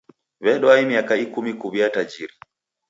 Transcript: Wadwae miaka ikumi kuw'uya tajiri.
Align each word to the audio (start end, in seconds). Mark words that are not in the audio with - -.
Wadwae 0.45 0.81
miaka 0.89 1.13
ikumi 1.25 1.51
kuw'uya 1.59 1.87
tajiri. 1.95 2.35